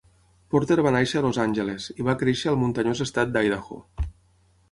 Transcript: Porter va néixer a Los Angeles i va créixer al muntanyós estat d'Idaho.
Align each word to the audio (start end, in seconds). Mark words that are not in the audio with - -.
Porter 0.53 0.77
va 0.85 0.93
néixer 0.95 1.19
a 1.19 1.21
Los 1.25 1.39
Angeles 1.43 1.85
i 2.03 2.07
va 2.09 2.17
créixer 2.23 2.51
al 2.53 2.59
muntanyós 2.63 3.05
estat 3.07 3.35
d'Idaho. 3.37 3.79